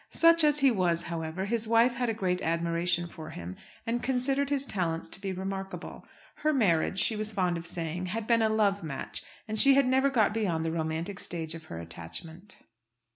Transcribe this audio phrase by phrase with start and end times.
[0.09, 3.55] Such as he was, however, his wife had a great admiration for him,
[3.85, 6.07] and considered his talents to be remarkable.
[6.37, 9.85] Her marriage, she was fond of saying, had been a love match, and she had
[9.85, 12.57] never got beyond the romantic stage of her attachment.